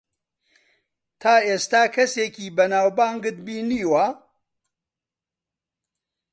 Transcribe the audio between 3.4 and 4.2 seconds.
بینیوە؟